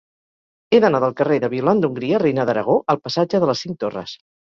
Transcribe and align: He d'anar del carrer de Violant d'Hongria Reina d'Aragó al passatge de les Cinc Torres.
He 0.73 0.79
d'anar 0.85 1.01
del 1.03 1.13
carrer 1.19 1.37
de 1.45 1.51
Violant 1.53 1.85
d'Hongria 1.85 2.25
Reina 2.25 2.49
d'Aragó 2.53 2.81
al 2.97 3.05
passatge 3.07 3.45
de 3.47 3.55
les 3.55 3.67
Cinc 3.67 3.83
Torres. 3.87 4.21